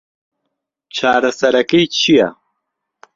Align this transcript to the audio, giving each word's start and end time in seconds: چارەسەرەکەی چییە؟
چارەسەرەکەی 0.95 1.85
چییە؟ 1.97 2.27